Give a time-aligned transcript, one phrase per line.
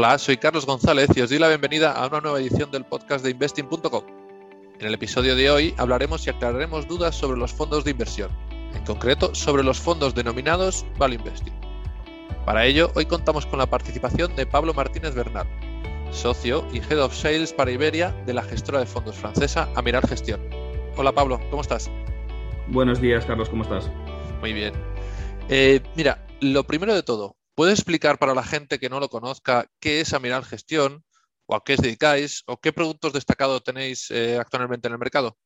[0.00, 3.24] Hola, soy Carlos González y os doy la bienvenida a una nueva edición del podcast
[3.24, 4.04] de investing.com.
[4.78, 8.30] En el episodio de hoy hablaremos y aclararemos dudas sobre los fondos de inversión,
[8.74, 11.52] en concreto sobre los fondos denominados Value Investing.
[12.46, 15.48] Para ello, hoy contamos con la participación de Pablo Martínez Bernal,
[16.12, 20.40] socio y Head of Sales para Iberia de la gestora de fondos francesa Amiral Gestión.
[20.96, 21.90] Hola Pablo, ¿cómo estás?
[22.68, 23.90] Buenos días, Carlos, ¿cómo estás?
[24.40, 24.74] Muy bien.
[25.48, 29.66] Eh, mira, lo primero de todo, ¿Puede explicar para la gente que no lo conozca
[29.80, 31.02] qué es Amiral Gestión
[31.44, 35.36] o a qué os dedicáis o qué productos destacados tenéis eh, actualmente en el mercado?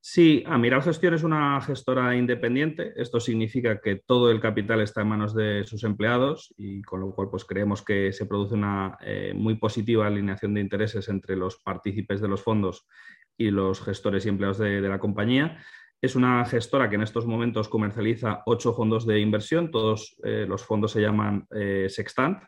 [0.00, 2.92] Sí, Amiral Gestión es una gestora independiente.
[2.94, 7.14] Esto significa que todo el capital está en manos de sus empleados y con lo
[7.14, 11.56] cual pues, creemos que se produce una eh, muy positiva alineación de intereses entre los
[11.56, 12.86] partícipes de los fondos
[13.34, 15.56] y los gestores y empleados de la compañía.
[16.00, 19.70] Es una gestora que en estos momentos comercializa ocho fondos de inversión.
[19.72, 22.44] Todos eh, los fondos se llaman eh, Sextant.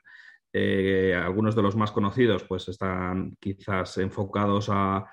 [0.53, 5.05] Eh, algunos de los más conocidos pues, están quizás enfocados a,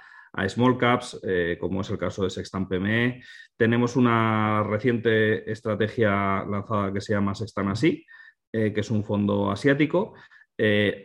[0.50, 1.20] small caps,
[1.60, 3.24] como es el caso de Sextant PME.
[3.56, 8.06] Tenemos una reciente estrategia lanzada que se llama Sextant Así,
[8.52, 10.14] que es un fondo asiático.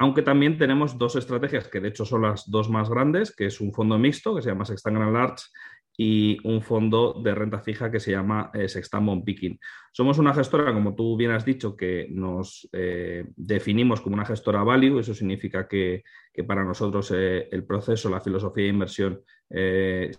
[0.01, 3.59] aunque también tenemos dos estrategias que de hecho son las dos más grandes, que es
[3.63, 5.45] un fondo mixto que se llama Sextant Grand Large
[5.97, 8.67] y un fondo de renta fija que se llama eh,
[9.25, 9.59] Picking.
[9.93, 14.63] Somos una gestora, como tú bien has dicho, que nos eh, definimos como una gestora
[14.63, 14.99] value.
[14.99, 16.03] Eso significa que,
[16.47, 19.23] para nosotros eh, el proceso, la filosofía de inversión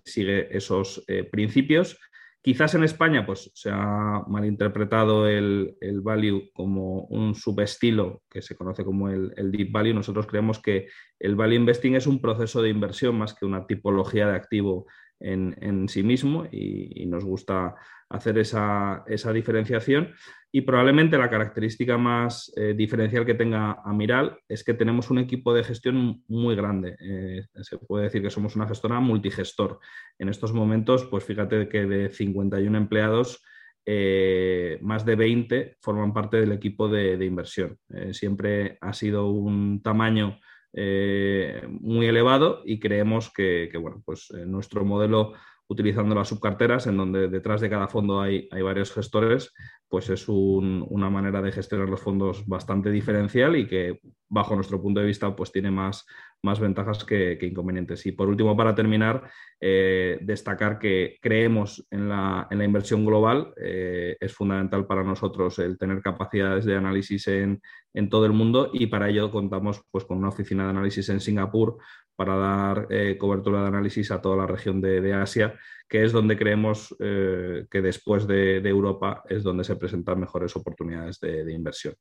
[0.03, 1.97] sigue esos principios.
[2.43, 8.83] Quizás en España pues, se ha malinterpretado el, value como un subestilo que se conoce
[8.83, 9.93] como el, deep value.
[9.93, 14.27] Nosotros creemos que el value investing es un proceso de inversión más que una tipología
[14.27, 14.87] de activo
[15.19, 17.75] en, sí mismo y, nos gusta
[18.09, 20.13] hacer esa, diferenciación.
[20.51, 25.53] Y probablemente la característica más eh, diferencial que tenga Amiral es que tenemos un equipo
[25.53, 26.95] de gestión muy grande.
[26.99, 29.79] Eh, se puede decir que somos una gestora multigestor.
[30.19, 33.43] En estos momentos, pues fíjate que de 51 empleados,
[33.85, 37.77] eh, más de 20 forman parte del equipo de, inversión.
[38.11, 40.39] siempre ha sido un tamaño
[40.73, 45.33] eh, muy elevado y creemos que, bueno, pues eh, nuestro modelo
[45.67, 49.53] utilizando las subcarteras, en donde detrás de cada fondo hay, hay varios gestores,
[49.93, 54.99] pues es una manera de gestionar los fondos bastante diferencial y que bajo nuestro punto
[54.99, 56.07] de vista pues tiene más,
[56.41, 58.03] más ventajas que, inconvenientes.
[58.07, 59.29] Y por último, para terminar,
[59.61, 63.53] eh, destacar que creemos en la, inversión global.
[63.55, 67.61] Eh, es fundamental para nosotros el tener capacidades de análisis en,
[68.09, 71.77] todo el mundo y para ello contamos pues, con una oficina de análisis en Singapur
[72.15, 75.57] para dar eh, cobertura de análisis a toda la región de, Asia,
[75.87, 81.51] que es donde creemos que después de, Europa es donde se presentan mejores oportunidades de,
[81.51, 81.95] inversión.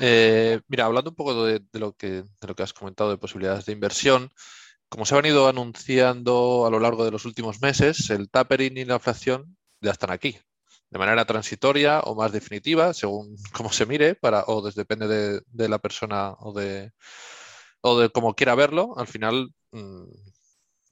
[0.00, 2.24] Eh, mira, hablando un poco de, lo que,
[2.58, 4.30] has comentado de posibilidades de inversión,
[4.88, 8.84] como se han ido anunciando a lo largo de los últimos meses, el tapering y
[8.84, 10.38] la inflación ya están aquí,
[10.90, 16.32] de manera transitoria o más definitiva, según cómo se mire, o depende de, la persona
[16.40, 16.92] o de,
[17.86, 20.04] o de cómo quiera verlo, al final mm,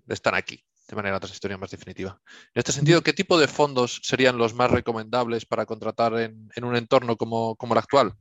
[0.09, 2.21] están aquí de manera transitoria más definitiva.
[2.55, 6.77] En este sentido, ¿qué tipo de fondos serían los más recomendables para contratar en, un
[6.77, 8.13] entorno como, como el actual?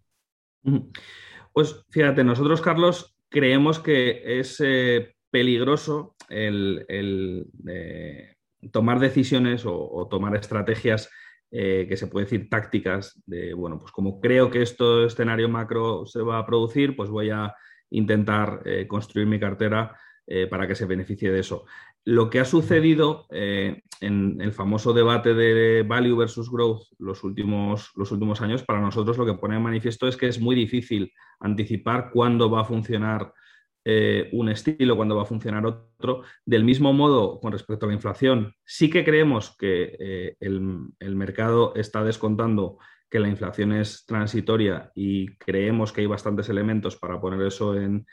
[1.52, 6.86] Pues fíjate, nosotros, Carlos, creemos que es eh, peligroso el,
[7.68, 8.36] eh,
[8.72, 11.10] tomar decisiones o, tomar estrategias
[11.52, 16.06] eh, que se puede decir tácticas de, bueno, pues como creo que este escenario macro
[16.06, 17.54] se va a producir, pues voy a
[17.92, 19.96] intentar construir mi cartera
[20.50, 21.66] para que se beneficie de eso.
[22.04, 27.92] Lo que ha sucedido eh, en el famoso debate de value versus growth los últimos,
[27.96, 31.14] los últimos años, para nosotros lo que pone en manifiesto es que es muy difícil
[31.40, 33.32] anticipar cuándo va a funcionar
[33.86, 36.24] eh, un estilo, cuándo va a funcionar otro.
[36.44, 41.74] Del mismo modo, con respecto a la inflación, sí que creemos que eh, el, mercado
[41.76, 42.80] está descontando
[43.12, 48.06] que la inflación es transitoria y creemos que hay bastantes elementos para poner eso en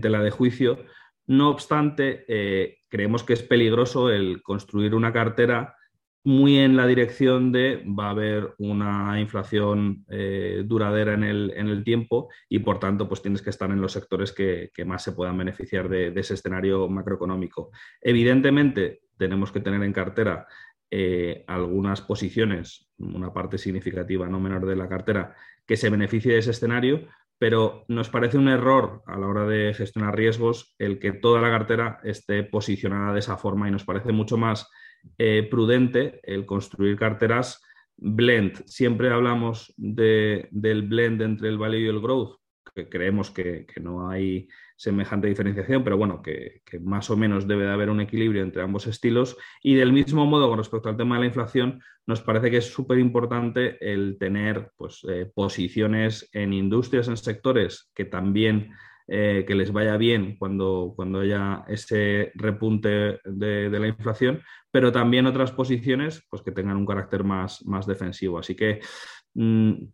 [0.00, 0.78] tela de juicio
[1.26, 5.74] no obstante, eh, creemos que es peligroso el construir una cartera
[6.22, 12.28] muy en la dirección de va a haber una inflación eh, duradera en el, tiempo
[12.48, 15.88] y por tanto pues tienes que estar en los sectores que, más se puedan beneficiar
[15.88, 17.70] de, ese escenario macroeconómico.
[18.00, 20.46] Evidentemente tenemos que tener en cartera
[20.90, 25.34] eh, algunas posiciones, una parte significativa no menor de la cartera,
[25.66, 29.74] que se beneficie de ese escenario, pero nos parece un error a la hora de
[29.74, 34.12] gestionar riesgos el que toda la cartera esté posicionada de esa forma y nos parece
[34.12, 34.70] mucho más
[35.18, 37.62] eh, prudente el construir carteras
[37.96, 38.64] blend.
[38.66, 42.38] Siempre hablamos del blend entre el value y el growth.
[42.74, 47.72] que creemos que, no hay semejante diferenciación, pero bueno, que, más o menos debe de
[47.72, 49.36] haber un equilibrio entre ambos estilos.
[49.62, 52.66] Y del mismo modo, con respecto al tema de la inflación, nos parece que es
[52.66, 58.70] súper importante el tener pues, eh, posiciones en industrias, en sectores que también
[59.08, 65.26] eh, que les vaya bien cuando, cuando haya ese repunte de, la inflación, pero también
[65.26, 68.38] otras posiciones pues, que tengan un carácter más, más defensivo.
[68.38, 68.80] Así que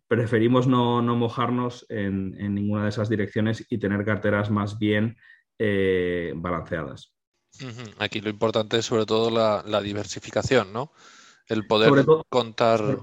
[0.07, 5.17] preferimos no, mojarnos en, ninguna de esas direcciones y tener carteras más bien
[5.59, 7.13] eh, balanceadas.
[7.99, 10.91] Aquí lo importante es sobre todo la, diversificación, ¿no?
[11.47, 12.99] El poder contar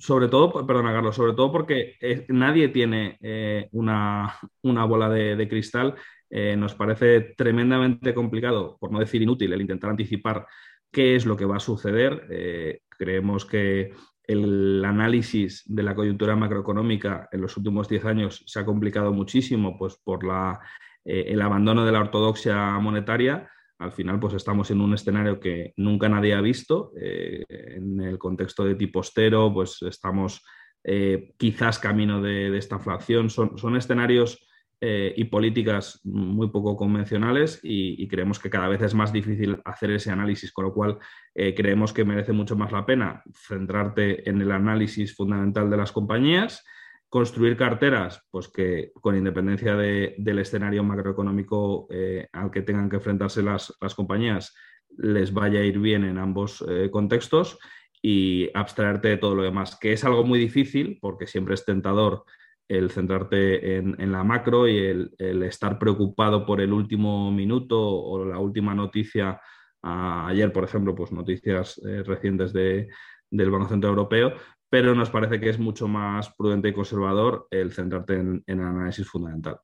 [0.00, 5.94] sobre todo, perdona Carlos, sobre todo porque eh, nadie tiene eh, una, bola de, cristal.
[6.30, 10.46] Eh, nos parece tremendamente complicado, por no decir inútil, el intentar anticipar
[10.90, 12.80] qué es lo que va a suceder.
[12.88, 13.92] creemos que
[14.30, 19.76] el análisis de la coyuntura macroeconómica en los últimos 10 años se ha complicado muchísimo
[19.78, 20.60] pues, por la,
[21.04, 23.50] el abandono de la ortodoxia monetaria
[23.80, 26.92] al final pues estamos en un escenario que nunca nadie ha visto.
[27.00, 30.44] Eh, en el contexto de tipo cero, pues estamos
[30.84, 33.30] eh, quizás camino de, esta inflación.
[33.30, 34.46] Son, son escenarios
[34.80, 39.90] eh, y políticas muy poco convencionales y, creemos que cada vez es más difícil hacer
[39.90, 40.98] ese análisis, con lo cual
[41.32, 46.64] creemos que merece mucho más la pena centrarte en el análisis fundamental de las compañías
[47.10, 53.42] construir carteras, pues que con independencia del escenario macroeconómico eh, al que tengan que enfrentarse
[53.42, 54.54] las, compañías,
[54.96, 57.58] les vaya a ir bien en ambos eh, contextos
[58.00, 62.24] y abstraerte de todo lo demás, que es algo muy difícil porque siempre es tentador
[62.70, 68.38] el centrarte en, la macro y el, estar preocupado por el último minuto o la
[68.38, 69.40] última noticia.
[69.82, 72.88] ayer, por ejemplo, pues noticias eh, recientes de,
[73.28, 74.34] del Banco Central Europeo,
[74.68, 79.08] pero nos parece que es mucho más prudente y conservador el centrarte en, el análisis
[79.08, 79.58] fundamental.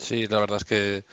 [0.00, 1.04] Sí, la verdad es que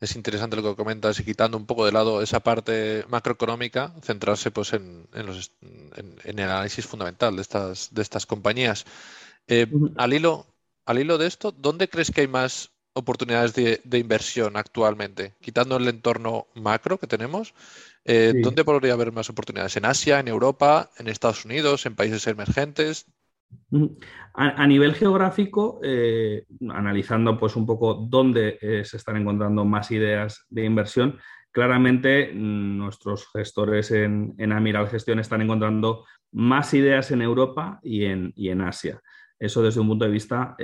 [0.00, 4.50] es interesante lo que comentas y quitando un poco de lado esa parte macroeconómica, centrarse
[4.50, 8.86] pues en, el análisis fundamental de estas, de estas compañías.
[9.50, 9.66] Eh,
[9.96, 10.46] al, hilo,
[10.86, 15.34] al hilo de esto, ¿dónde crees que hay más oportunidades de, inversión actualmente?
[15.40, 17.52] Quitando el entorno macro que tenemos,
[18.04, 19.76] eh, ¿dónde podría haber más oportunidades?
[19.76, 23.06] ¿En Asia, en Europa, en Estados Unidos, en países emergentes?
[24.34, 30.46] A, nivel geográfico, eh, analizando pues un poco dónde eh, se están encontrando más ideas
[30.48, 31.18] de inversión,
[31.50, 38.04] claramente mm, nuestros gestores en, en, Amiral Gestión están encontrando más ideas en Europa y
[38.04, 39.00] en, y en Asia.
[39.40, 40.54] Eso desde un punto de vista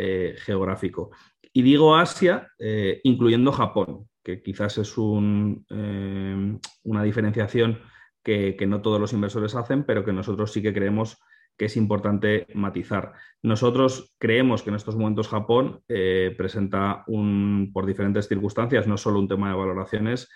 [0.44, 1.10] geográfico.
[1.56, 7.80] Y digo Asia, eh, incluyendo Japón, que quizás es eh, una diferenciación
[8.22, 11.16] que, no todos los inversores hacen, pero que nosotros sí que creemos
[11.56, 13.14] que es importante matizar.
[13.42, 19.18] Nosotros creemos que en estos momentos Japón eh, presenta un, por diferentes circunstancias, no solo
[19.18, 20.28] un tema de valoraciones,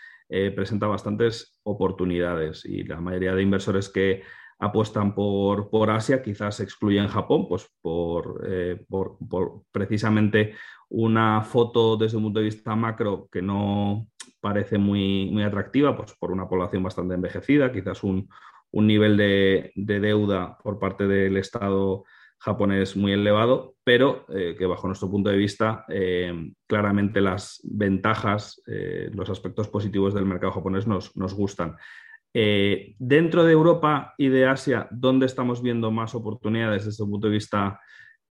[0.54, 4.22] presenta bastantes oportunidades y la mayoría de inversores que
[4.60, 8.44] apuestan por, por Asia quizás excluyen Japón, pues por,
[8.88, 10.54] por precisamente
[10.90, 14.08] una foto desde un punto de vista macro que no
[14.40, 18.28] parece muy, muy atractiva, pues por una población bastante envejecida, quizás un,
[18.72, 22.04] nivel de, deuda por parte del Estado
[22.38, 28.62] japonés muy elevado, pero eh, que bajo nuestro punto de vista eh, claramente las ventajas,
[28.66, 31.76] eh, los aspectos positivos del mercado japonés nos, nos gustan.
[32.32, 37.32] Dentro de Europa y de Asia, ¿dónde estamos viendo más oportunidades desde el punto de
[37.32, 37.80] vista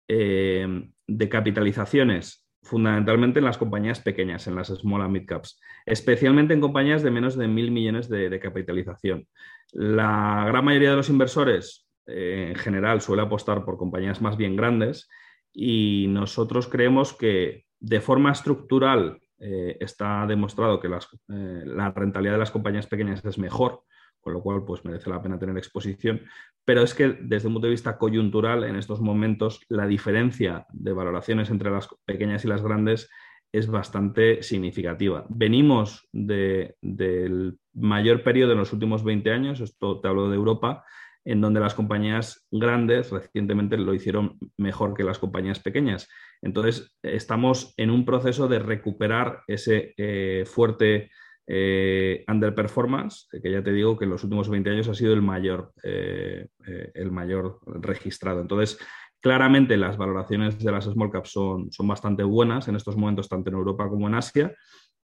[0.08, 2.50] de capitalizaciones?
[2.62, 7.12] fundamentalmente en las compañías pequeñas, en las small and mid caps, especialmente en compañías de
[7.12, 9.28] menos de mil millones de, capitalización.
[9.72, 14.56] La gran mayoría de los inversores eh, en general suele apostar por compañías más bien
[14.56, 15.10] grandes
[15.54, 22.40] y nosotros creemos que de forma estructural eh, está demostrado que eh, la rentabilidad de
[22.40, 23.84] las compañías pequeñas es mejor
[24.22, 26.22] con lo cual pues merece la pena tener exposición.
[26.66, 30.94] Pero es que desde un punto de vista coyuntural, en estos momentos, la diferencia de
[30.94, 33.10] valoraciones entre las pequeñas y las grandes
[33.52, 35.26] es bastante significativa.
[35.30, 40.86] Venimos del mayor periodo en los últimos 20 años, esto te hablo de Europa,
[41.26, 46.08] en donde las compañías grandes recientemente lo hicieron mejor que las compañías pequeñas.
[46.42, 51.12] Entonces, estamos en un proceso de recuperar ese eh, fuerte
[51.46, 55.22] eh, underperformance, que ya te digo que en los últimos 20 años ha sido el
[55.22, 56.48] mayor, eh,
[56.94, 58.42] el mayor registrado.
[58.42, 58.78] Entonces,
[59.20, 63.50] claramente las valoraciones de las small caps son, son bastante buenas en estos momentos, tanto
[63.50, 64.56] en Europa como en Asia,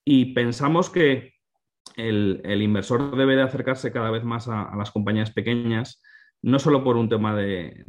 [0.05, 1.33] y pensamos que
[1.97, 6.03] el, inversor debe de acercarse cada vez más a, las compañías pequeñas,
[6.43, 7.85] no solo por un tema de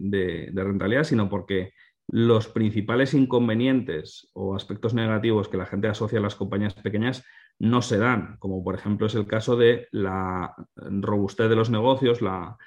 [0.56, 1.74] rentabilidad, sino porque
[2.08, 7.24] los principales inconvenientes o aspectos negativos que la gente asocia a las compañías pequeñas
[7.58, 12.22] no se dan, como por ejemplo es el caso de la robustez de los negocios,
[12.22, 12.58] la,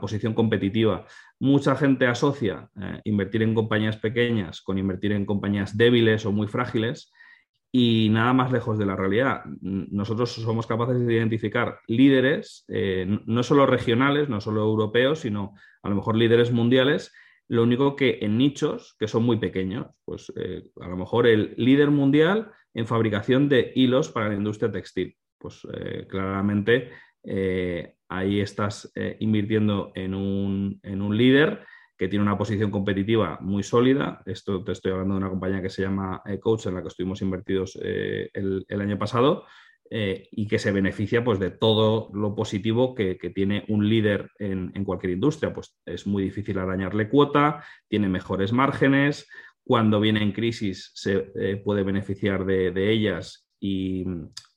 [0.00, 1.06] posición competitiva.
[1.40, 6.46] Mucha gente asocia eh, invertir en compañías pequeñas con invertir en compañías débiles o muy
[6.46, 7.10] frágiles
[7.72, 9.42] y nada más lejos de la realidad.
[9.60, 15.88] Nosotros somos capaces de identificar líderes, eh, no solo regionales, no solo europeos, sino a
[15.88, 17.12] lo mejor líderes mundiales
[17.48, 21.54] lo único que en nichos que son muy pequeños, pues eh, a lo mejor el
[21.56, 25.16] líder mundial en fabricación de hilos para la industria textil.
[25.38, 26.90] Pues eh, claramente
[27.24, 31.64] eh, ahí estás invirtiendo en un, líder
[31.96, 34.22] que tiene una posición competitiva muy sólida.
[34.26, 37.22] Esto te estoy hablando de una compañía que se llama Coach, en la que estuvimos
[37.22, 39.44] invertidos el, año pasado,
[39.90, 44.84] eh, y que se beneficia pues, de todo lo positivo que, tiene un líder en,
[44.84, 45.52] cualquier industria.
[45.52, 49.28] Pues es muy difícil arañarle cuota, tiene mejores márgenes,
[49.64, 54.04] cuando viene en crisis se eh, puede beneficiar de, ellas y,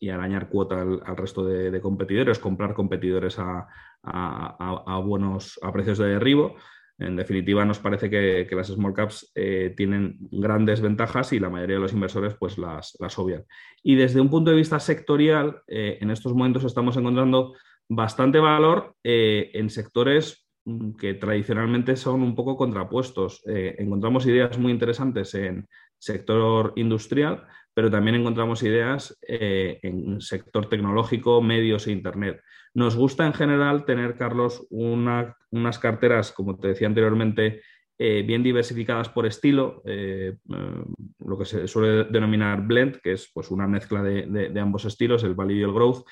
[0.10, 3.68] arañar cuota al, resto de, competidores, comprar competidores a,
[4.04, 6.56] a, buenos a precios de derribo.
[7.02, 11.78] En definitiva, nos parece que, las small caps eh, tienen grandes ventajas y la mayoría
[11.78, 13.44] de los inversores pues, las, obvian.
[13.82, 17.56] Y desde un punto de vista sectorial, eh, en estos momentos estamos encontrando
[17.90, 23.42] bastante valor eh, en sectores mm, que tradicionalmente son un poco contrapuestos.
[23.46, 25.68] encontramos ideas muy interesantes en
[25.98, 32.42] sector industrial, pero también encontramos ideas en sector tecnológico, medios e Internet.
[32.74, 37.62] Nos gusta en general tener, Carlos, unas carteras, como te decía anteriormente,
[38.04, 40.84] eh, bien diversificadas por estilo, eh, eh,
[41.20, 45.36] lo que se suele denominar blend, que es pues, una mezcla de, ambos estilos, el
[45.36, 46.04] value y el growth.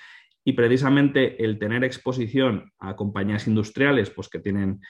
[0.46, 4.82] Y precisamente el tener exposición a compañías industriales pues, que tienen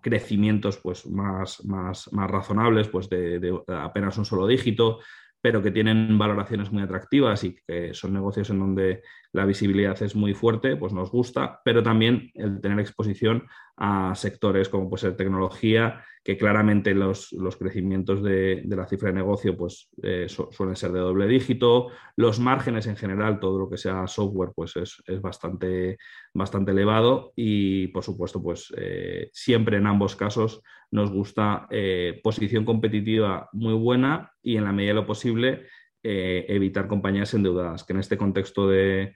[0.00, 5.00] crecimientos pues, más, más, razonables, pues de, apenas un solo dígito,
[5.42, 9.02] pero que tienen valoraciones muy atractivas y que son negocios en donde
[9.32, 13.46] la visibilidad es muy fuerte, pues nos gusta, pero también el tener exposición
[13.76, 19.56] a sectores como puede ser tecnología, que claramente los, crecimientos de, la cifra de negocio
[19.56, 24.06] pues, eh, suelen ser de doble dígito, los márgenes en general, todo lo que sea
[24.06, 25.98] software, pues es, bastante,
[26.34, 32.64] bastante elevado y, por supuesto, pues eh, siempre en ambos casos nos gusta eh, posición
[32.64, 35.66] competitiva muy buena y en la medida de lo posible
[36.02, 39.14] evitar compañías endeudadas, que en este contexto de,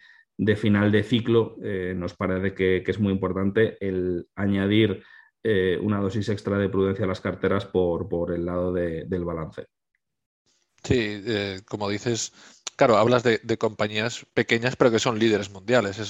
[0.57, 1.57] final de ciclo
[1.97, 5.03] nos parece que, es muy importante el añadir
[5.49, 9.69] eh, una dosis extra de prudencia a las carteras por, el lado del balance.
[10.83, 12.33] Sí, eh, como dices,
[12.75, 16.01] claro, hablas de, compañías pequeñas pero que son líderes mundiales.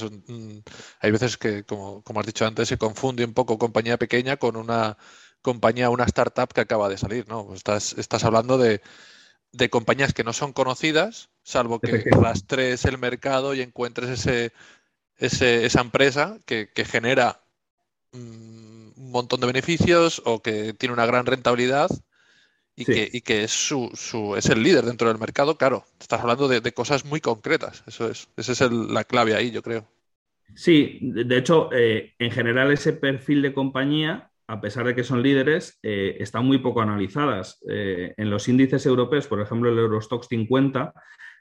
[1.01, 4.97] Hay veces que, como, has dicho antes, se confunde un poco compañía pequeña con una
[5.43, 7.53] compañía, una startup que acaba de salir, ¿no?
[7.53, 8.81] Estás hablando de,
[9.71, 14.53] compañías que no son conocidas, salvo que rastrees el mercado y encuentres ese,
[15.19, 17.41] esa empresa que, genera
[18.13, 21.89] mm, un montón de beneficios o que tiene una gran rentabilidad
[22.77, 22.85] y,
[23.23, 27.21] que, es, su, es el líder dentro del mercado, claro, estás hablando de, cosas muy
[27.21, 27.83] concretas.
[27.87, 29.89] Eso es, esa es la clave ahí, yo creo.
[30.55, 35.23] Sí, de hecho, eh, en general ese perfil de compañía, a pesar de que son
[35.23, 37.63] líderes, eh, están muy poco analizadas.
[37.69, 40.93] Eh, en los índices europeos, por ejemplo, el Eurostox 50,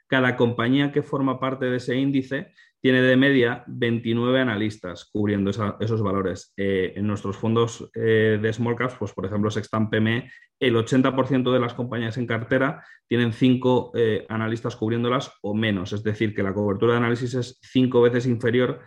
[0.06, 6.02] cada compañía que forma parte de ese índice tiene de media 29 analistas cubriendo esos
[6.02, 6.52] valores.
[6.56, 11.60] Eh, en nuestros fondos de small caps, pues por ejemplo, Sextant PME, el 80% de
[11.60, 15.92] las compañías en cartera tienen 5 eh, analistas cubriéndolas o menos.
[15.92, 18.80] Es decir, que la cobertura de análisis es 5 veces inferior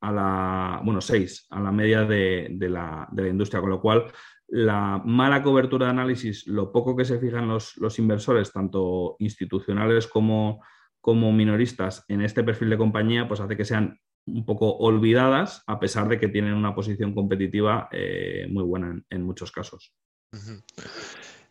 [0.00, 4.06] a la, bueno, 6, a la media de, la, industria, con lo cual
[4.48, 10.06] la mala cobertura de análisis, lo poco que se fijan los, los inversores, tanto institucionales
[10.06, 10.60] como
[11.06, 15.78] como minoristas en este perfil de compañía, pues hace que sean un poco olvidadas, a
[15.78, 19.94] pesar de que tienen una posición competitiva eh, muy buena en, muchos casos.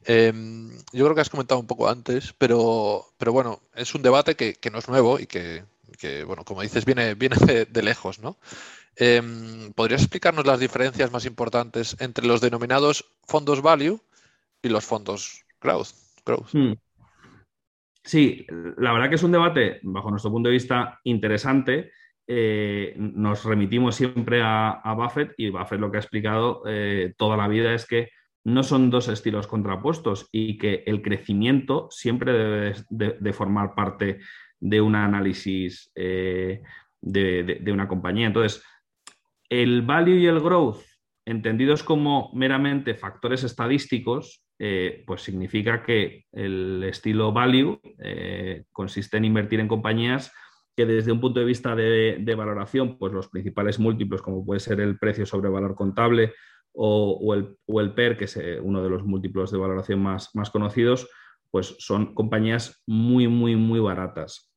[0.04, 4.36] Em, yo creo que has comentado un poco antes, pero, pero bueno, es un debate
[4.36, 5.64] que, no es nuevo y que,
[6.26, 7.38] bueno, como dices, viene, viene
[7.70, 8.38] de, lejos, ¿no?
[8.96, 14.00] Em, ¿Podrías explicarnos las diferencias más importantes entre los denominados fondos value
[14.62, 15.90] y los fondos growth?
[16.26, 16.54] growth?
[16.54, 16.74] Hmm.
[18.04, 18.46] Sí,
[18.78, 21.92] la verdad que es un debate, bajo nuestro punto de vista, interesante.
[22.28, 27.48] Eh, nos remitimos siempre a, Buffett y Buffett lo que ha explicado eh, toda la
[27.48, 28.10] vida es que
[28.46, 34.20] no son dos estilos contrapuestos y que el crecimiento siempre debe de, formar parte
[34.60, 36.62] de un análisis eh,
[37.02, 38.28] de, una compañía.
[38.28, 38.64] Entonces,
[39.50, 40.82] el value y el growth
[41.26, 49.26] entendidos como meramente factores estadísticos, eh, pues significa que el estilo value eh, consiste en
[49.26, 50.32] invertir en compañías
[50.76, 54.82] que desde un punto de vista de, valoración, pues los principales múltiplos, como puede ser
[54.82, 56.34] el precio sobre valor contable
[56.74, 61.10] o, el, PER, que es uno de los múltiplos de valoración más, más conocidos,
[61.52, 64.52] pues son compañías muy, muy, muy baratas.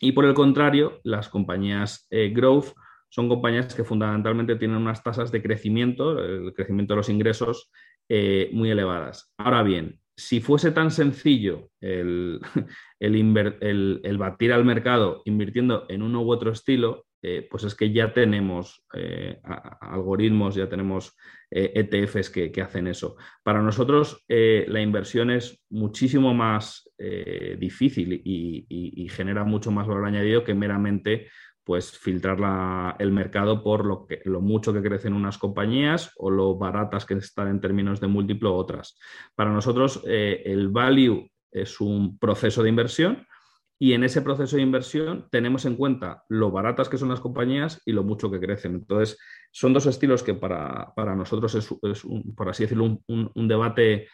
[0.00, 2.74] Y por el contrario, las compañías growth
[3.08, 7.70] son compañías que fundamentalmente tienen unas tasas de crecimiento, el crecimiento de los ingresos,
[8.08, 9.32] eh, muy elevadas.
[9.38, 12.40] Ahora bien, si fuese tan sencillo el,
[13.00, 18.12] el, batir al mercado invirtiendo en uno u otro estilo, eh, pues es que ya
[18.12, 19.40] tenemos eh,
[19.80, 21.16] algoritmos, ya tenemos
[21.50, 23.16] ETFs e que, hacen eso.
[23.42, 26.90] Para nosotros la inversión es muchísimo más
[27.58, 31.28] difícil y, genera mucho más valor añadido que meramente
[31.64, 36.56] pues filtrar el mercado por lo, que, lo mucho que crecen unas compañías o lo
[36.56, 38.98] baratas que están en términos de múltiplo otras.
[39.34, 43.26] Para nosotros, eh, el value es un proceso de inversión
[43.82, 47.82] y en ese proceso de inversión tenemos en cuenta lo baratas que son las compañías
[47.84, 48.76] y lo mucho que crecen.
[48.76, 49.18] Entonces,
[49.50, 51.68] son dos estilos que para, nosotros es,
[52.36, 54.06] por así decirlo, un, debate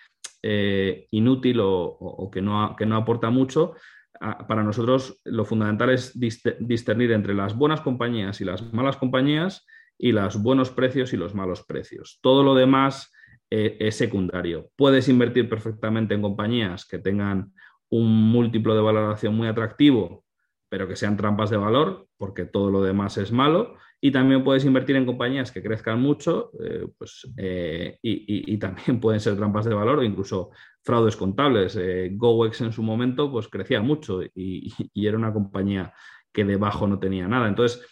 [0.42, 3.74] eh, inútil o, que, no, que no aporta mucho,
[4.18, 9.66] para nosotros lo fundamental es discernir entre las buenas compañías y las malas compañías
[9.98, 12.20] y los buenos precios y los malos precios.
[12.22, 13.12] Todo lo demás
[13.50, 14.70] eh, es secundario.
[14.76, 17.52] Puedes invertir perfectamente en compañías que tengan
[17.90, 20.24] un múltiplo de valoración muy atractivo,
[20.68, 23.76] pero que sean trampas de valor, porque todo lo demás es malo.
[24.00, 29.20] Y también puedes invertir en compañías que crezcan mucho eh, pues, eh, y, también pueden
[29.20, 30.50] ser trampas de valor o incluso
[30.84, 31.76] fraudes contables.
[31.76, 35.92] Eh, GoEx en su momento pues, crecía mucho y, era una compañía
[36.32, 37.48] que debajo no tenía nada.
[37.48, 37.84] Entonces,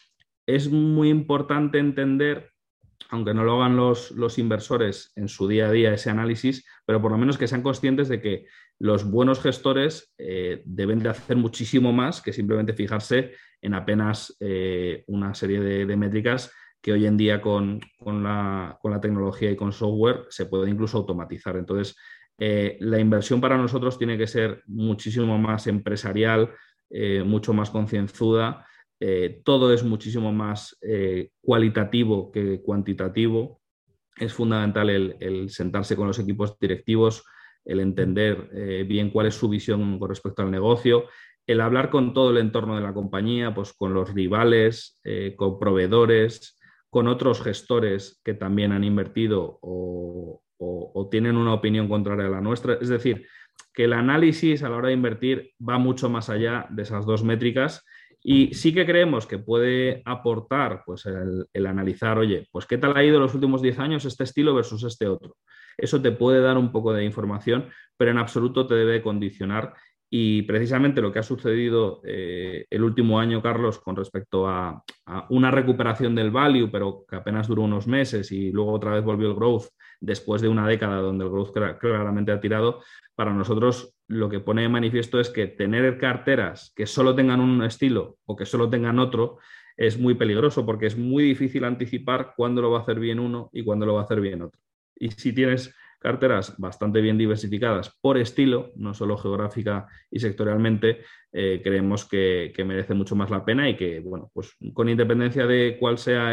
[0.47, 2.53] es muy importante entender,
[3.11, 7.00] aunque no lo hagan los, los inversores en su día a día ese análisis, pero
[7.00, 8.47] por lo menos que sean conscientes de que
[8.79, 15.35] los buenos gestores deben de hacer muchísimo más que simplemente fijarse en apenas eh, una
[15.35, 20.70] serie de, métricas que hoy en día con, la, tecnología y con software se puede
[20.70, 21.57] incluso automatizar.
[21.57, 21.97] Entonces,
[22.38, 26.53] eh, la inversión para nosotros tiene que ser muchísimo más empresarial,
[26.90, 28.64] eh, mucho más concienzuda.
[29.44, 30.78] Todo es muchísimo más
[31.40, 33.61] cualitativo que cuantitativo.
[34.16, 37.24] Es fundamental el, sentarse con los equipos directivos,
[37.64, 41.04] el entender bien cuál es su visión con respecto al negocio,
[41.46, 45.59] el hablar con todo el entorno de la compañía, pues con los rivales, eh, con
[45.59, 46.59] proveedores,
[46.90, 50.42] con otros gestores que también han invertido o,
[51.09, 52.78] tienen una opinión contraria a la nuestra.
[52.80, 53.28] Es decir,
[53.72, 57.22] que el análisis a la hora de invertir va mucho más allá de esas dos
[57.22, 57.85] métricas
[58.29, 63.05] y sí que creemos que puede aportar pues, el, analizar, oye, pues qué tal ha
[63.05, 65.37] ido los últimos 10 años este estilo versus este otro.
[65.79, 69.75] Eso te puede dar un poco de información, pero en absoluto te debe condicionar
[70.11, 74.83] y precisamente lo que ha sucedido eh, el último año, Carlos, con respecto a,
[75.29, 79.29] una recuperación del value, pero que apenas duró unos meses y luego otra vez volvió
[79.29, 79.67] el growth
[80.01, 82.83] después de una década donde el growth claramente ha tirado,
[83.15, 87.62] para nosotros lo que pone de manifiesto es que tener carteras que solo tengan un
[87.64, 89.38] estilo o que solo tengan otro
[89.77, 93.51] es muy peligroso porque es muy difícil anticipar cuándo lo va a hacer bien uno
[93.53, 94.61] y cuándo lo va a hacer bien otro.
[94.95, 101.61] Y si tienes carteras bastante bien diversificadas por estilo, no solo geográfica y sectorialmente, eh,
[101.62, 105.99] creemos que, merece mucho más la pena y que, bueno, pues con independencia de cuál
[105.99, 106.33] sea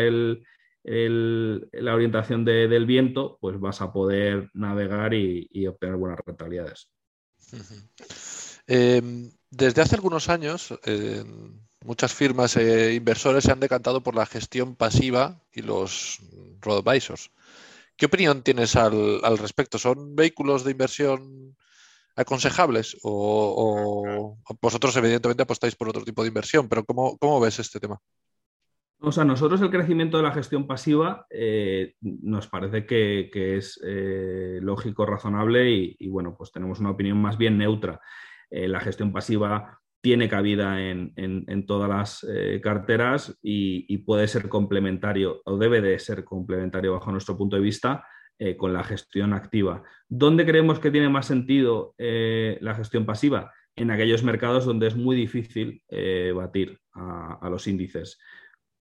[0.84, 6.93] la orientación del viento, pues vas a poder navegar y, obtener buenas rentabilidades.
[8.68, 10.74] Em, desde hace algunos años,
[11.84, 16.20] muchas firmas e inversores se han decantado por la gestión pasiva y los
[16.62, 17.30] road advisors.
[17.96, 19.78] ¿Qué opinión tienes al, respecto?
[19.78, 21.56] ¿Son vehículos de inversión
[22.16, 22.98] aconsejables?
[23.04, 28.02] O, vosotros, evidentemente, apostáis por otro tipo de inversión, pero ¿cómo, ves este tema?
[29.06, 34.60] O sea, nosotros el crecimiento de la gestión pasiva eh, nos parece que, es eh,
[34.62, 38.00] lógico, razonable y, bueno, pues tenemos una opinión más bien neutra.
[38.50, 42.26] Eh, la gestión pasiva tiene cabida en, todas las
[42.62, 48.08] carteras y, puede ser complementario o debe de ser complementario bajo nuestro punto de vista
[48.58, 49.84] con la gestión activa.
[50.08, 53.52] ¿Dónde creemos que tiene más sentido la gestión pasiva?
[53.76, 55.84] En aquellos mercados donde es muy difícil
[56.34, 58.20] batir a, los índices.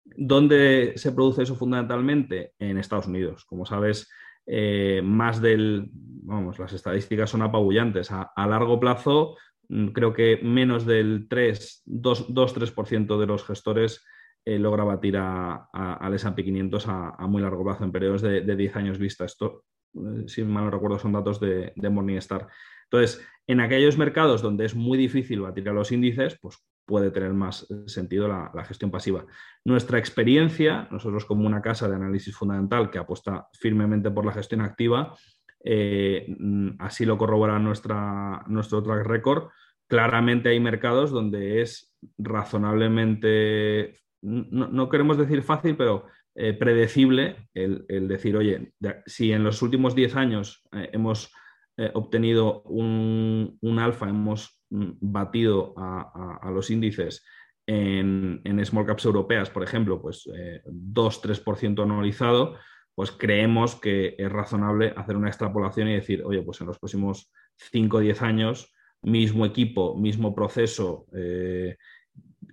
[0.05, 2.53] ¿Dónde se produce eso fundamentalmente?
[2.59, 3.45] En Estados Unidos.
[3.45, 4.11] Como sabes,
[5.03, 8.11] más del, vamos, las estadísticas son apabullantes.
[8.11, 9.37] a largo plazo,
[9.69, 14.05] Mm, creo que menos del 3, 2-3% de los gestores
[14.47, 19.25] logra batir al S&P 500 a, muy largo plazo, en periodos de, 10 años vista.
[19.25, 19.65] Esto,
[20.27, 22.49] si mal no recuerdo, son datos de, de Morningstar.
[22.85, 27.33] Entonces, en aquellos mercados donde es muy difícil batir a los índices, pues puede tener
[27.33, 29.27] más eh, sentido la, gestión pasiva.
[29.65, 34.61] Nuestra experiencia, nosotros como una casa de análisis fundamental que apuesta firmemente por la gestión
[34.61, 35.17] activa,
[35.65, 39.49] eh, mm, así lo corrobora nuestra, nuestro track record,
[39.89, 48.37] claramente hay mercados donde es razonablemente, no, queremos decir fácil, pero eh, predecible el, decir,
[48.37, 48.73] oye,
[49.07, 51.31] si en los últimos 10 años hemos
[51.93, 54.64] obtenido un, un alfa, hemos
[55.01, 57.25] batido a, los índices
[57.67, 60.29] en, small caps europeas, por ejemplo, pues
[60.67, 62.57] 2-3% eh, anualizado,
[62.95, 67.33] pues creemos que es razonable hacer una extrapolación y decir, oye, pues en los próximos
[67.57, 71.77] 5 o 10 años, mismo equipo, mismo proceso, eh,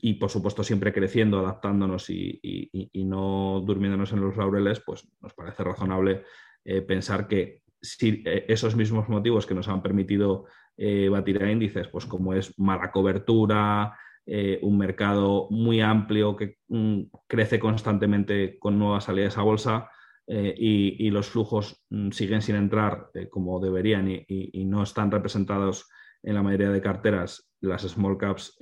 [0.02, 5.64] y por supuesto siempre creciendo, adaptándonos y, no durmiéndonos en los laureles, pues nos parece
[5.64, 6.24] razonable
[6.66, 10.46] eh, pensar que si esos mismos motivos que nos han permitido
[10.78, 16.58] eh, batir a índices, pues como es mala cobertura, eh, un mercado muy amplio que
[16.68, 19.90] mm, crece constantemente con nuevas salidas a bolsa
[20.28, 25.90] eh, y, los flujos mm, siguen sin entrar como deberían y, no están representados
[26.24, 28.58] en la mayoría de carteras, las small caps,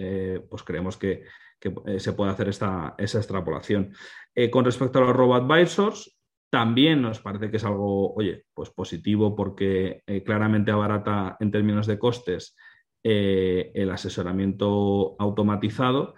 [0.49, 1.23] pues creemos que,
[1.97, 3.93] se puede hacer esta, esa extrapolación.
[4.49, 6.18] con respecto a los robo advisors,
[6.49, 11.87] también nos parece que es algo, oye, pues positivo porque eh, claramente abarata en términos
[11.87, 12.55] de costes
[13.03, 16.15] eh, el asesoramiento automatizado.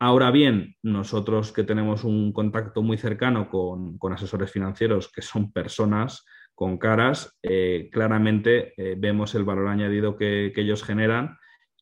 [0.00, 6.24] Ahora bien, nosotros que tenemos un contacto muy cercano con, asesores financieros que son personas
[6.54, 11.38] con caras, eh, claramente vemos el valor añadido que, que ellos generan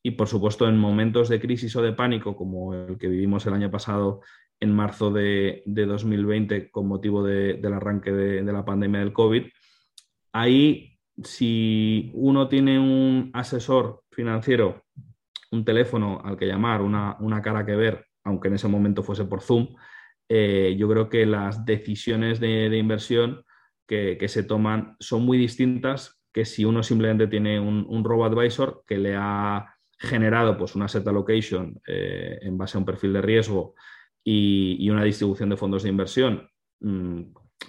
[0.06, 3.54] y por supuesto en momentos de crisis o de pánico como el que vivimos el
[3.54, 4.20] año pasado
[4.60, 9.46] en marzo de, 2020 con motivo del arranque de, la pandemia del COVID.
[10.32, 14.84] Ahí, si uno tiene un asesor financiero,
[15.50, 19.40] un teléfono al que llamar, una, cara que ver, aunque en ese momento fuese por
[19.40, 19.74] Zoom,
[20.28, 23.42] eh, yo creo que las decisiones de, inversión
[23.88, 28.84] que, se toman son muy distintas que si uno simplemente tiene un, un robo advisor
[28.86, 33.22] que le ha generado pues, una set allocation eh, en base a un perfil de
[33.22, 33.74] riesgo
[34.22, 36.48] y, una distribución de fondos de inversión
[36.80, 37.22] mm,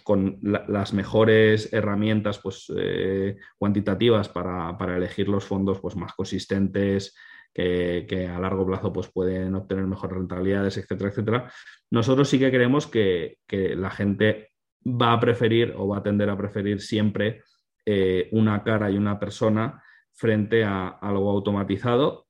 [0.03, 7.15] con las mejores herramientas pues, eh, cuantitativas para, elegir los fondos pues, más consistentes,
[7.53, 11.51] que, a largo plazo pues, pueden obtener mejores rentabilidades, etcétera, etcétera.
[11.89, 14.51] Nosotros sí que creemos que, la gente
[14.85, 17.41] va a preferir o va a tender a preferir siempre
[17.85, 19.81] eh, una cara y una persona
[20.17, 22.27] frente a algo automatizado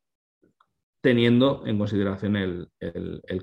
[1.02, 2.70] teniendo en consideración el,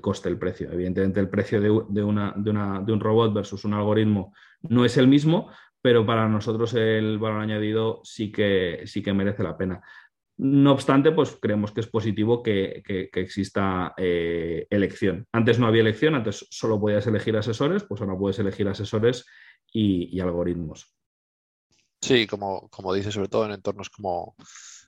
[0.01, 0.71] coste, el precio.
[0.71, 5.49] Evidentemente, el precio de, un robot versus un algoritmo no es el mismo,
[5.81, 9.81] pero para nosotros el valor añadido sí que, sí que merece la pena.
[10.37, 15.25] No obstante, pues creemos que es positivo que, exista eh, elección.
[15.31, 19.25] Antes no había elección, antes solo podías elegir asesores, pues ahora puedes elegir asesores
[19.71, 20.94] y, algoritmos.
[22.05, 24.35] Sí, como, como dice, sobre todo en entornos como,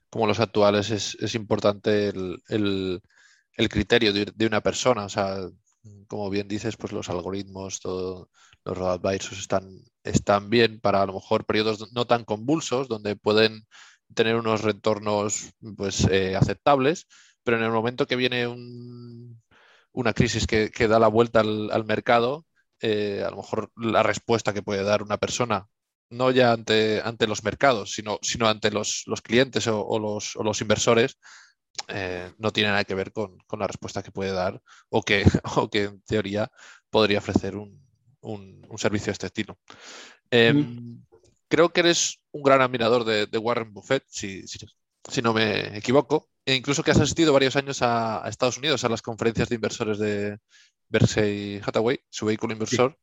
[0.10, 3.02] como los actuales, es, importante el,
[3.70, 5.06] criterio de, una persona.
[5.06, 5.38] O sea,
[6.08, 8.30] como bien dices, pues los algoritmos, todo,
[8.66, 9.68] los advisors están,
[10.04, 13.66] están bien para a lo mejor periodos no tan convulsos, donde pueden
[14.14, 17.08] tener unos retornos pues, eh, aceptables,
[17.44, 18.48] pero en el momento que viene
[19.92, 22.46] una crisis que, da la vuelta al, mercado,
[22.82, 25.68] eh, a lo mejor la respuesta que puede dar una persona
[26.10, 31.18] no ya ante, ante los mercados, sino, sino ante los, clientes o, los, inversores,
[31.88, 35.24] eh, no tiene nada que ver con, la respuesta que puede dar o que,
[35.56, 36.52] o que en teoría
[36.90, 37.86] podría ofrecer un,
[38.78, 39.58] servicio de este estilo.
[40.30, 41.02] Em,
[41.48, 46.56] creo que eres un gran admirador de, Warren Buffett, si, si, no me equivoco, e
[46.56, 50.38] incluso que has asistido varios años a, Estados Unidos a las conferencias de inversores de
[50.90, 52.98] Berkshire Hathaway, su vehículo inversor.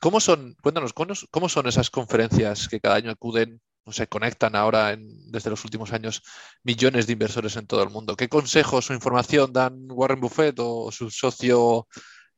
[0.00, 4.96] ¿Cómo son, cuéntanos, ¿cómo son esas conferencias que cada año acuden o se conectan ahora
[4.96, 6.22] desde los últimos años
[6.62, 8.14] millones de inversores en todo el mundo?
[8.14, 11.88] ¿Qué consejos o información dan Warren Buffett o su socio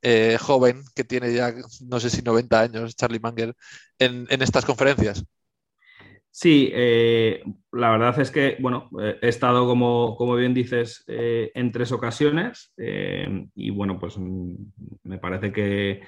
[0.00, 1.52] eh, joven que tiene ya,
[1.86, 3.54] no sé si 90 años, Charlie Munger,
[3.98, 5.24] en, estas conferencias?
[6.30, 7.42] Sí, eh,
[7.72, 8.88] la verdad es que, bueno,
[9.20, 14.54] he estado, como, como bien dices, eh, en tres ocasiones y, bueno, pues mm,
[15.02, 16.00] me parece que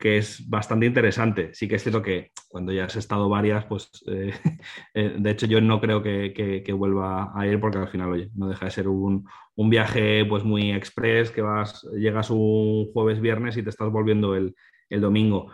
[0.00, 1.50] que es bastante interesante.
[1.52, 4.32] Sí que es cierto que cuando ya has estado varias, pues eh,
[4.94, 8.48] eh, de hecho yo no creo que, vuelva a ir porque al final, oye, no
[8.48, 13.62] deja de ser un, viaje pues muy express, que vas, llegas un jueves, viernes y
[13.62, 14.54] te estás volviendo el,
[14.88, 15.52] domingo.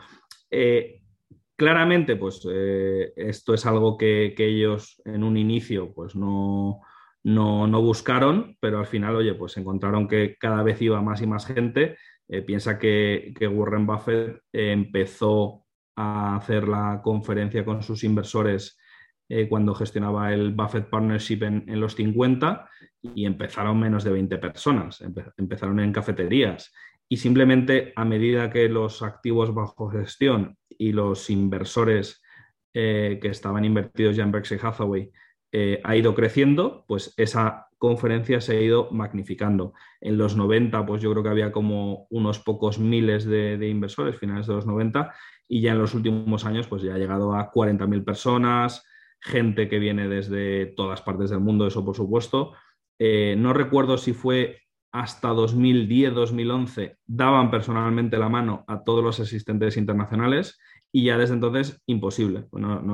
[0.49, 1.03] Eh,
[1.57, 2.47] claramente, pues
[3.17, 6.83] esto es algo que, ellos en un inicio pues no,
[7.25, 11.27] no, no buscaron, pero al final, oye, pues encontraron que cada vez iba más y
[11.27, 11.97] más gente
[12.29, 15.65] eh, piensa que, Warren Buffett empezó
[15.97, 18.79] a hacer la conferencia con sus inversores
[19.29, 22.69] eh, cuando gestionaba el Buffett Partnership en, los 50
[23.03, 25.03] y empezaron menos de 20 personas,
[25.37, 26.73] empezaron en cafeterías.
[27.09, 32.23] Y simplemente a medida que los activos bajo gestión y los inversores
[32.75, 35.11] eh, que estaban invertidos ya en Berkshire Hathaway
[35.85, 39.75] ha ido creciendo, pues esa conferencia se ha ido magnificando.
[40.01, 44.47] En los 90, pues yo creo que había como unos pocos miles de, inversores, finales
[44.47, 45.15] de los 90,
[45.49, 48.85] y ya en los últimos años, pues ya ha llegado a 40.000 personas,
[49.21, 52.53] gente que viene desde todas partes del mundo, eso por supuesto.
[52.99, 59.21] Eh, no recuerdo si fue hasta 2010, 2011, daban personalmente la mano a todos los
[59.21, 60.59] asistentes internacionales
[60.91, 62.47] y ya desde entonces imposible,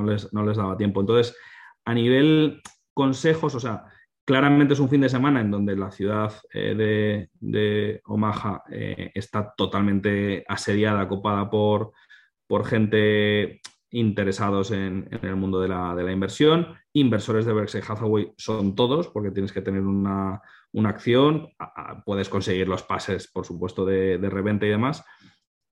[0.05, 0.99] les, no les daba tiempo.
[0.99, 1.37] Entonces,
[1.85, 2.61] a nivel
[2.93, 3.85] consejos, o sea,
[4.25, 9.53] Claramente es un fin de semana en donde la ciudad eh, de, Omaha eh, está
[9.57, 11.91] totalmente asediada, copada por,
[12.47, 16.73] por gente interesados en, el mundo de la, inversión.
[16.93, 20.41] Inversores de Berkshire Hathaway son todos, porque tienes que tener una,
[20.85, 21.49] acción.
[22.05, 25.03] puedes conseguir los pases, por supuesto, de, de reventa y demás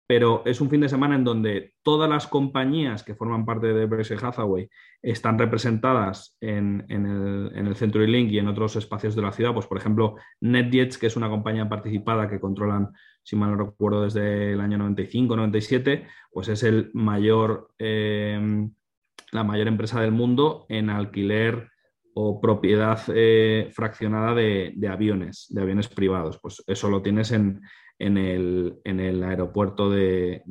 [0.08, 3.84] pero es un fin de semana en donde todas las compañías que forman parte de
[3.84, 4.70] Berkshire Hathaway
[5.02, 9.52] están representadas en, el, en, Century Link y en otros espacios de la ciudad.
[9.52, 12.88] Pues, por ejemplo, NetJets, que es una compañía participada que controlan,
[13.22, 18.66] si mal no recuerdo, desde el año 95-97, pues es el mayor, eh,
[19.30, 21.70] la mayor empresa del mundo en alquiler
[22.14, 26.38] o propiedad eh, fraccionada de, aviones, de aviones privados.
[26.40, 27.60] Pues eso lo tienes en,
[27.98, 30.42] en el, aeropuerto de,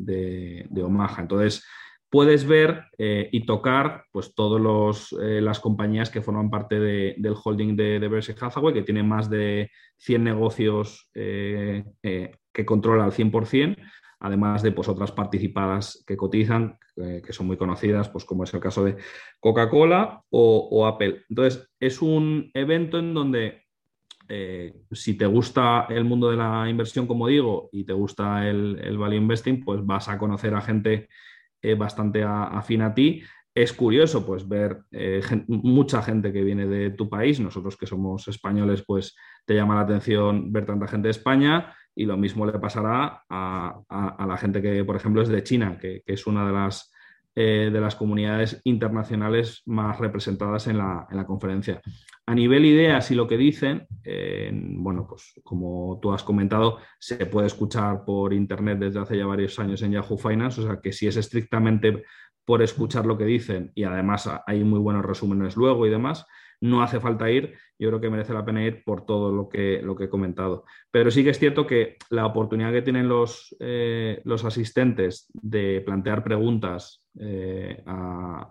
[0.83, 1.21] Omaha.
[1.21, 1.65] Entonces,
[2.09, 7.75] puedes ver eh, y tocar pues todas eh, las compañías que forman parte del holding
[7.75, 13.77] de, de Berkshire Hathaway, que tiene más de 100 negocios eh, que controla al 100%,
[14.19, 18.59] además de pues, otras participadas que cotizan, que son muy conocidas, pues, como es el
[18.59, 18.97] caso de
[19.39, 21.25] Coca-Cola o Apple.
[21.29, 23.66] Entonces, es un evento en donde
[24.29, 28.97] eh, si te gusta el mundo de la inversión, como digo, y te gusta el,
[28.97, 31.09] value investing, pues vas a conocer a gente
[31.61, 33.23] eh, bastante afín a ti.
[33.53, 38.27] Es curioso pues ver eh, mucha gente que viene de tu país, nosotros que somos
[38.27, 42.59] españoles, pues te llama la atención ver tanta gente de España y lo mismo le
[42.59, 46.91] pasará a, la gente que, por ejemplo, es de China, que es una de las
[47.39, 51.79] eh, de las comunidades internacionales más representadas en la, conferencia.
[52.25, 57.27] A nivel ideas y lo que dicen, eh, bueno, pues como tú has comentado, se
[57.27, 60.91] puede escuchar por internet desde hace ya varios años en Yahoo Finance, o sea que
[60.91, 62.05] si es estrictamente
[62.43, 66.25] por escuchar lo que dicen y además hay muy buenos resúmenes luego y demás,
[66.61, 69.81] no hace falta ir, yo creo que merece la pena ir por todo lo que,
[69.83, 70.65] lo que he comentado.
[70.91, 75.81] Pero sí que es cierto que la oportunidad que tienen los, eh, los asistentes de
[75.85, 77.83] plantear preguntas eh,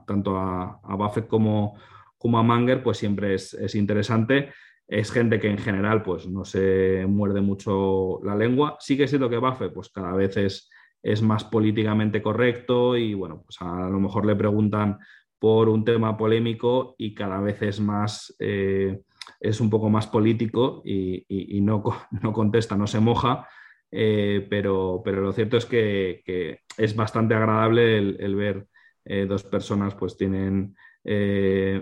[0.07, 1.77] tanto a, Buffett como,
[2.19, 4.53] como, a Manger, pues siempre es, interesante.
[4.87, 8.77] Es gente que en general pues, no se muerde mucho la lengua.
[8.79, 10.71] Sí que es cierto que Buffett pues, cada vez es,
[11.03, 14.99] es más políticamente correcto y bueno, pues a lo mejor le preguntan
[15.39, 19.01] por un tema polémico y cada vez es más, eh,
[19.41, 21.83] es un poco más político y, no,
[22.23, 23.49] no, contesta, no se moja,
[23.91, 28.67] eh, pero, pero, lo cierto es que, es bastante agradable el, ver
[29.05, 30.75] eh, dos personas, pues tienen,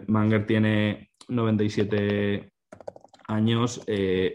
[0.07, 2.53] Manger tiene 97
[3.29, 3.85] años,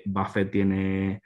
[0.05, 1.21] Buffett tiene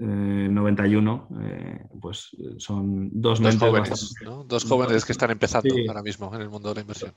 [0.00, 4.14] 91, eh, eh, pues son dos, mentes jóvenes,
[4.46, 7.12] dos jóvenes que están empezando ahora mismo en el mundo de la inversión.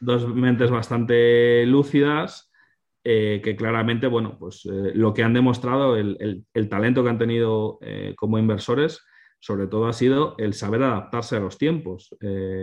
[0.00, 2.50] Dos mentes bastante lúcidas
[3.04, 7.78] eh, que claramente, bueno, pues lo que han demostrado, el, talento que han tenido
[8.16, 9.02] como inversores,
[9.38, 12.16] sobre todo ha sido el saber adaptarse a los tiempos.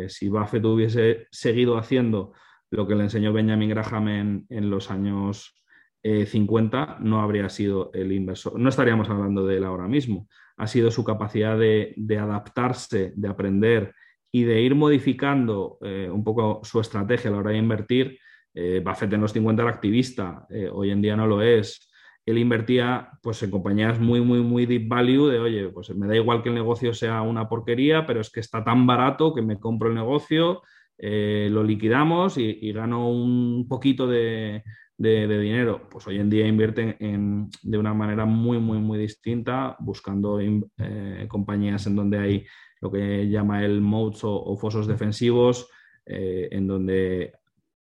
[0.08, 2.34] si Buffett hubiese seguido haciendo
[2.72, 5.60] lo que le enseñó Benjamin Graham en, en los años
[6.04, 10.28] 50 eh, no habría sido el inversor, no estaríamos hablando de él ahora mismo.
[10.58, 13.94] Ha sido su capacidad de, adaptarse, de aprender
[14.32, 18.20] y de ir modificando eh, un poco su estrategia a la hora de invertir.
[18.54, 21.90] Eh, Buffett en los 50 era activista, hoy en día no lo es.
[22.26, 26.16] él invertía pues, en compañías muy, muy, muy deep value de, oye, pues me da
[26.16, 29.60] igual que el negocio sea una porquería, pero es que está tan barato que me
[29.60, 30.62] compro el negocio,
[31.02, 34.64] eh, lo liquidamos y, gano un poquito de,
[35.00, 35.88] dinero.
[35.90, 41.88] Pues hoy en día invierten de una manera muy, muy, muy distinta, buscando eh, compañías
[41.88, 42.46] en donde hay
[42.82, 45.70] lo que llama el moats o, fosos defensivos,
[46.06, 47.34] eh, en donde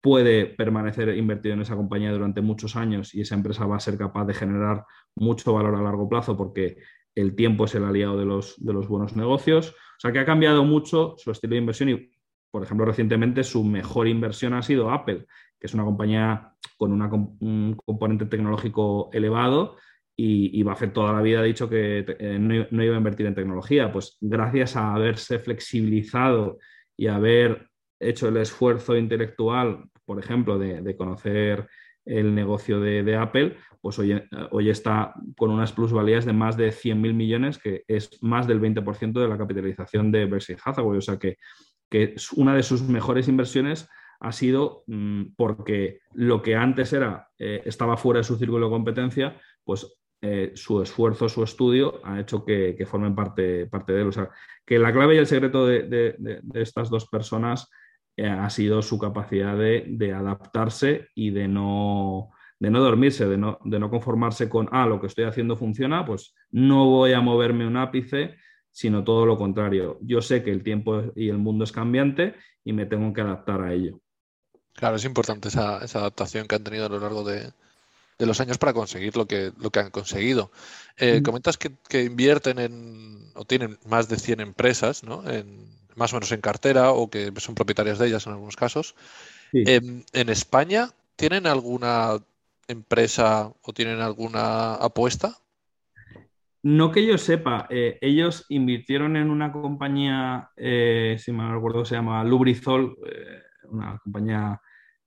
[0.01, 3.99] puede permanecer invertido en esa compañía durante muchos años y esa empresa va a ser
[3.99, 4.85] capaz de generar
[5.17, 6.79] mucho valor a largo plazo porque
[7.15, 9.71] el tiempo es el aliado de los, de los buenos negocios.
[9.71, 12.11] O sea que ha cambiado mucho su estilo de inversión y,
[12.51, 15.27] por ejemplo, recientemente su mejor inversión ha sido Apple,
[15.59, 19.77] que es una compañía con un componente tecnológico elevado
[20.21, 23.93] y, Buffett toda la vida dicho que eh, no, iba a invertir en tecnología.
[23.93, 26.59] Pues gracias a haberse flexibilizado
[26.97, 27.69] y haber
[28.01, 31.69] hecho el esfuerzo intelectual, por ejemplo, de, conocer
[32.05, 37.15] el negocio de, Apple, pues hoy, hoy, está con unas plusvalías de más de 100.000
[37.15, 40.99] millones, que es más del 20% de la capitalización de Berkshire Hathaway.
[40.99, 41.37] O sea que,
[41.89, 43.89] que una de sus mejores inversiones
[44.21, 48.73] ha sido mm, porque lo que antes era, eh, estaba fuera de su círculo de
[48.73, 54.09] competencia, pues eh, su esfuerzo, su estudio ha hecho que, formen parte, parte, de él.
[54.09, 54.31] O sea,
[54.67, 57.69] que la clave y el secreto de, de estas dos personas
[58.19, 63.61] eh, ha sido su capacidad de, adaptarse y de no, de no dormirse, de no,
[63.65, 67.65] de no, conformarse con, ah, lo que estoy haciendo funciona, pues no voy a moverme
[67.65, 68.35] un ápice,
[68.73, 69.99] sino todo lo contrario.
[70.03, 73.63] Yo sé que el tiempo y el mundo es cambiante y me tengo que adaptar
[73.63, 74.01] a ello.
[74.79, 77.51] Claro, es importante esa, adaptación que han tenido a lo largo de,
[78.21, 80.53] los años para conseguir lo que, lo que han conseguido.
[80.99, 85.29] Eh, comentas que, que, invierten en, o tienen más de 100 empresas ¿no?
[85.29, 88.95] en, más o menos en cartera o que son propietarias de ellas en algunos casos.
[89.53, 92.19] En, España tienen alguna
[92.69, 95.39] empresa o tienen alguna apuesta?
[96.63, 101.97] No que yo sepa, eh, ellos invirtieron en una compañía, eh, si me recuerdo, se
[101.97, 102.97] llama Lubrizol,
[103.71, 104.61] una compañía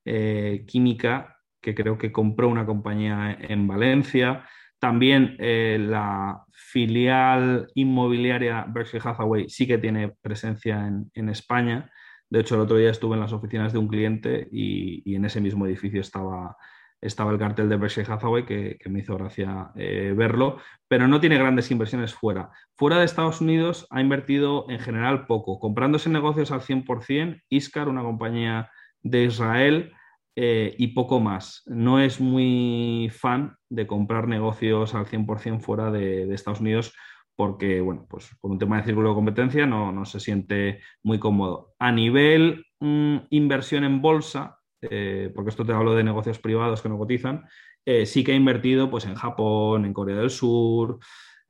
[0.04, 4.46] química que creo que compró una compañía en Valencia.
[4.80, 11.92] También eh, la filial inmobiliaria Berkshire Hathaway sí que tiene presencia en, España.
[12.30, 15.40] De hecho, el otro día estuve en las oficinas de un cliente y, en ese
[15.40, 16.58] mismo edificio estaba,
[17.00, 21.38] estaba el cartel de Berkshire Hathaway, que, me hizo gracia eh, verlo, pero no tiene
[21.38, 22.50] grandes inversiones fuera.
[22.76, 27.44] Fuera de Estados Unidos ha invertido en general poco, comprándose negocios al 100%.
[27.50, 28.72] Iscar, una compañía
[29.04, 29.94] de Israel,
[30.36, 31.64] eh, y poco más.
[31.66, 36.94] No es muy fan de comprar negocios al 100% fuera de, Estados Unidos
[37.36, 41.74] porque, bueno, pues por un tema de círculo de competencia no, se siente muy cómodo.
[41.80, 46.90] A nivel mm, inversión en bolsa, eh, porque esto te hablo de negocios privados que
[46.90, 47.44] no cotizan,
[47.86, 51.00] eh, sí que ha invertido pues, en Japón, en Corea del Sur,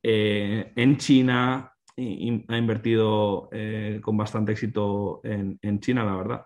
[0.02, 3.48] en China, y, ha invertido
[4.00, 6.42] con bastante éxito en, en China, la verdad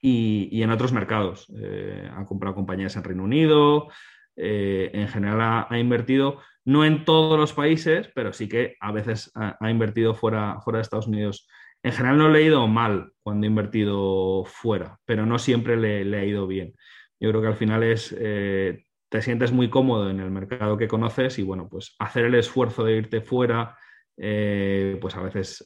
[0.00, 1.46] y, en otros mercados.
[1.56, 3.88] Eh, ha comprado compañías en Reino Unido,
[4.36, 9.32] eh, en general ha, invertido, no en todos los países, pero sí que a veces
[9.34, 11.48] ha, invertido fuera, fuera de Estados Unidos.
[11.82, 16.18] En general no le ha ido mal cuando ha invertido fuera, pero no siempre le,
[16.18, 16.74] ha ido bien.
[17.20, 20.88] Yo creo que al final es, eh, te sientes muy cómodo en el mercado que
[20.88, 23.76] conoces y bueno, pues hacer el esfuerzo de irte fuera,
[24.16, 25.64] pues a veces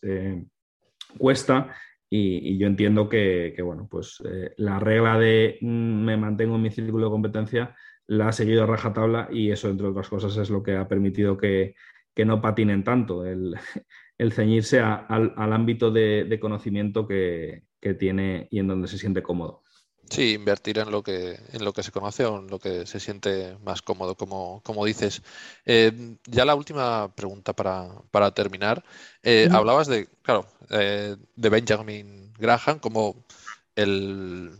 [1.18, 1.74] cuesta
[2.14, 6.70] y, yo entiendo que, bueno, pues eh, la regla de mm, me mantengo en mi
[6.70, 7.74] círculo de competencia
[8.06, 11.38] la ha seguido a rajatabla y eso, entre otras cosas, es lo que ha permitido
[11.38, 11.74] que,
[12.26, 13.54] no patinen tanto, el,
[14.30, 17.64] ceñirse al, ámbito de, conocimiento que,
[17.98, 19.61] tiene y en donde se siente cómodo.
[20.10, 23.00] Sí, invertir en lo que, en lo que se conoce o en lo que se
[23.00, 25.22] siente más cómodo, como, como dices.
[25.64, 28.84] Eh, ya la última pregunta para, terminar.
[29.22, 33.24] Eh, hablabas de, claro, eh, de Benjamin Graham como
[33.74, 34.50] el,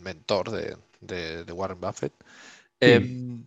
[0.00, 2.12] mentor de, Warren Buffett.
[2.80, 3.46] Em,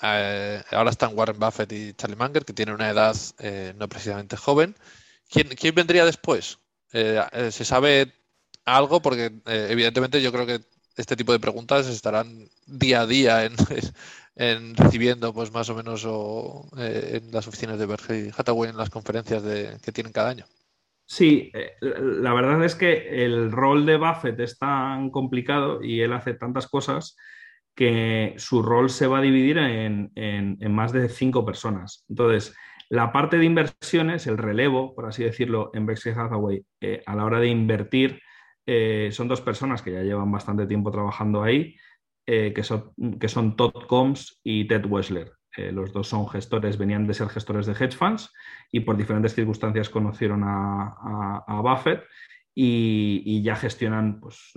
[0.00, 3.16] ahora están Warren Buffett y Charlie Munger, que tienen una edad
[3.76, 4.76] no precisamente joven.
[5.30, 6.58] ¿Quién, ¿Quién vendría después?
[6.90, 8.12] ¿Se sabe
[8.66, 10.60] algo, porque eh, evidentemente yo creo que
[10.96, 13.54] este tipo de preguntas estarán día a día en,
[14.76, 18.90] recibiendo pues más o menos o, eh, en las oficinas de Berkshire Hathaway en las
[18.90, 20.44] conferencias de, que tienen cada año.
[21.08, 26.12] Sí, eh, la verdad es que el rol de Buffett es tan complicado y él
[26.12, 27.16] hace tantas cosas
[27.76, 30.10] que su rol se va a dividir en,
[30.70, 32.04] más de cinco personas.
[32.08, 32.56] Entonces,
[32.88, 36.64] la parte de inversiones, el relevo, por así decirlo, en Berkshire Hathaway,
[37.04, 38.22] a la hora de invertir,
[38.66, 41.76] eh, son dos personas que ya llevan bastante tiempo trabajando ahí.
[42.26, 45.30] que, son, que son Todd Combs y Ted Wessler.
[45.72, 48.32] los dos son gestores, venían de ser gestores de hedge funds
[48.72, 52.02] y por diferentes circunstancias conocieron a, a Buffett
[52.58, 54.52] y, ya gestionan, pues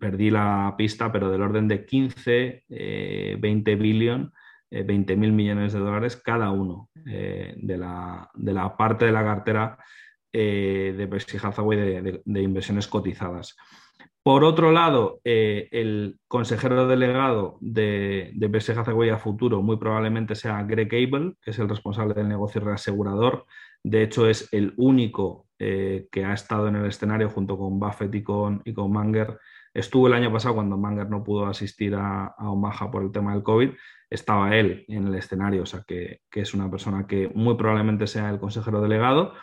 [0.00, 4.32] perdí la pista, pero del orden de 15, 20 billion,
[4.70, 9.22] 20 mil millones de dólares cada uno eh, de, la, de, la, parte de la
[9.22, 9.78] cartera
[10.32, 11.78] eh, de Berkshire Hathaway
[12.24, 13.56] de, inversiones cotizadas.
[14.22, 20.34] Por otro lado, eh, el consejero delegado de, de Berkshire Hathaway a futuro muy probablemente
[20.34, 23.46] sea Greg Abel, que es el responsable del negocio reasegurador.
[23.82, 28.14] De hecho, es el único eh, que ha estado en el escenario junto con Buffett
[28.14, 29.38] y con, y con Manger.
[29.74, 33.34] Estuvo el año pasado cuando Manger no pudo asistir a, a, Omaha por el tema
[33.34, 33.70] del COVID.
[34.08, 38.30] Estaba él en el escenario, o sea que, es una persona que muy probablemente sea
[38.30, 39.34] el consejero delegado.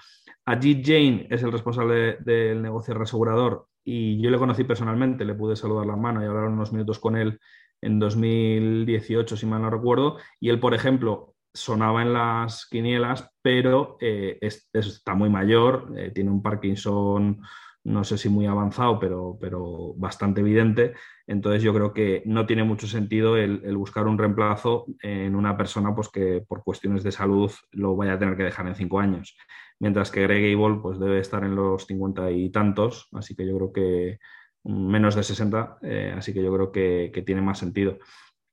[0.48, 5.58] Ajit Jane es el responsable del negocio reasegurador y yo le conocí personalmente, le pude
[5.58, 7.40] saludar la mano y hablar unos minutos con él
[7.82, 10.18] en 2018, si mal no recuerdo.
[10.40, 16.30] Y él, por ejemplo, sonaba en las quinielas, pero eh, está muy mayor, eh, tiene
[16.30, 17.42] un Parkinson,
[17.88, 20.94] no sé si muy avanzado, pero, pero, bastante evidente.
[21.26, 25.96] Entonces yo creo que no tiene mucho sentido el, buscar un reemplazo en una persona
[25.96, 29.38] pues, que por cuestiones de salud lo vaya a tener que dejar en cinco años.
[29.80, 33.56] Mientras que Greg Gable pues, debe estar en los cincuenta y tantos, así que yo
[33.56, 34.20] creo que
[34.66, 38.00] menos de 60, eh, así que yo creo que, que tiene más sentido.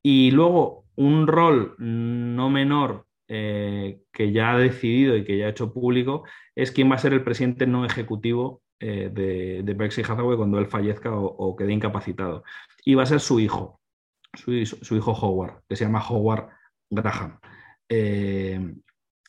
[0.01, 5.51] Y luego un rol no menor eh, que ya ha decidido y que ya ha
[5.51, 6.25] hecho público
[6.55, 10.59] es quién va a ser el presidente no ejecutivo eh, de, de Berkshire Hathaway cuando
[10.59, 12.45] él fallezca o, quede incapacitado.
[12.85, 13.81] Y va a ser su hijo,
[14.35, 16.49] su, hijo Howard, que se llama Howard
[16.91, 17.39] Graham.
[17.89, 18.75] Eh,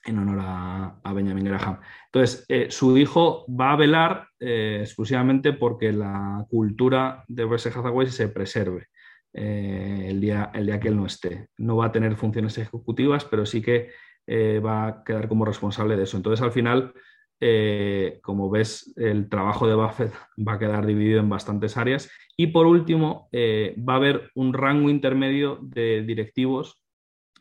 [0.07, 1.79] en honor a, Benjamin Graham.
[2.11, 8.89] Entonces, su hijo va a velar exclusivamente porque la cultura de Berkshire Hathaway se preserve.
[9.37, 11.49] Eh, el, día, el día que él no esté.
[11.57, 13.89] No va a tener funciones ejecutivas, pero sí que
[14.25, 16.15] eh, va a quedar como responsable de eso.
[16.15, 16.93] Entonces, al final,
[17.39, 22.09] eh, como ves, el trabajo de Buffett va a quedar dividido en bastantes áreas.
[22.38, 26.81] Y por último, va a haber un rango intermedio de directivos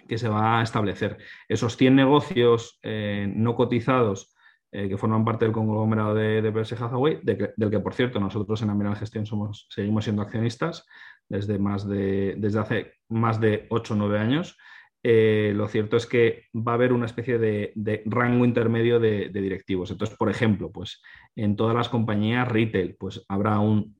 [0.07, 1.17] que se va a establecer.
[1.49, 4.33] Esos 100 negocios no cotizados
[4.71, 8.95] que forman parte del conglomerado de, de Hathaway, del que, por cierto, nosotros en Amiral
[8.95, 9.27] Gestión
[9.69, 10.87] seguimos siendo accionistas,
[11.29, 14.57] desde, más de, desde hace más de 8 o 9 años.
[15.07, 19.91] Eh, lo cierto es que va a haber una especie de, rango intermedio de, directivos.
[19.91, 21.03] Entonces, por ejemplo, pues
[21.37, 23.95] en todas las compañías retail, pues habrá un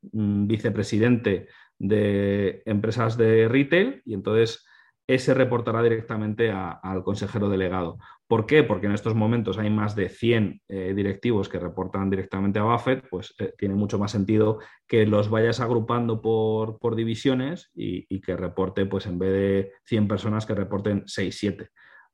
[0.49, 1.49] vicepresidente
[1.79, 4.67] de empresas de retail y entonces
[5.07, 7.99] ese reportará directamente al consejero delegado.
[8.27, 8.63] ¿Por qué?
[8.63, 13.07] Porque en estos momentos hay más de 100 eh, directivos que reportan directamente a Buffett,
[13.11, 18.87] pues eh, tiene mucho más sentido que los vayas agrupando por, divisiones y, que reporte,
[18.87, 21.69] pues en vez de 100 personas, que reporten 6, 7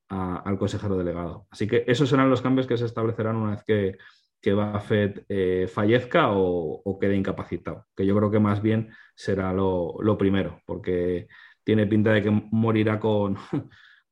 [0.09, 1.47] al consejero delegado.
[1.51, 3.97] Así que esos serán los cambios que se establecerán una vez que,
[4.41, 9.95] que Buffett eh, fallezca o, quede incapacitado, que yo creo que más bien será lo,
[10.01, 11.28] lo primero, porque
[11.65, 13.37] tiene pinta de que morirá con,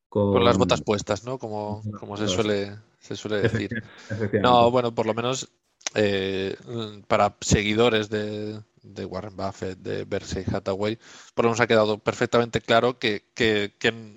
[0.09, 0.45] con...
[0.45, 1.39] las botas puestas, ¿no?
[1.39, 3.83] Como, como se, suele, se suele decir.
[4.43, 5.51] No, bueno, por lo menos
[5.95, 6.57] eh,
[7.07, 8.63] para seguidores de,
[9.05, 10.99] Warren Buffett, de Berkshire Hathaway,
[11.35, 13.23] por lo menos ha quedado perfectamente claro que,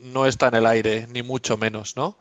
[0.04, 2.18] no está en el aire, ni mucho menos, ¿no?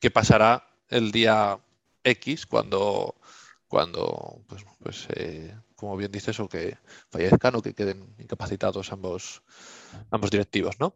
[0.00, 1.58] Que pasará el día
[2.04, 3.16] X cuando,
[3.68, 6.78] cuando pues, pues eh, como bien dices, o que
[7.10, 9.42] fallezcan o que queden incapacitados ambos,
[10.10, 10.94] ambos directivos, ¿no?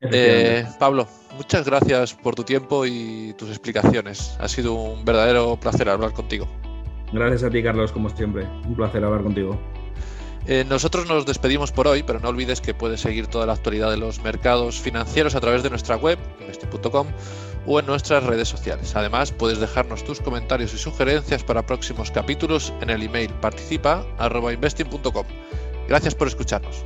[0.00, 4.36] Eh, Pablo, muchas gracias por tu tiempo y tus explicaciones.
[4.40, 6.48] Ha sido un verdadero placer hablar contigo.
[7.12, 8.46] Gracias a ti, Carlos, como siempre.
[8.66, 9.60] Un placer hablar contigo.
[10.46, 13.90] Eh, nosotros nos despedimos por hoy, pero no olvides que puedes seguir toda la actualidad
[13.90, 17.08] de los mercados financieros a través de nuestra web, investing.com,
[17.66, 18.96] o en nuestras redes sociales.
[18.96, 25.26] Además, puedes dejarnos tus comentarios y sugerencias para próximos capítulos en el email participa.investing.com.
[25.88, 26.84] Gracias por escucharnos.